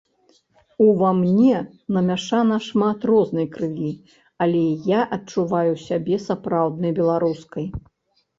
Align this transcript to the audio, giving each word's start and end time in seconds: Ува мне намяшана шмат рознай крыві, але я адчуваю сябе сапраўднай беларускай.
Ува 0.85 1.09
мне 1.17 1.57
намяшана 1.97 2.57
шмат 2.67 2.99
рознай 3.09 3.47
крыві, 3.57 3.91
але 4.47 4.63
я 4.97 5.01
адчуваю 5.19 5.73
сябе 5.85 6.15
сапраўднай 6.27 6.91
беларускай. 7.03 7.65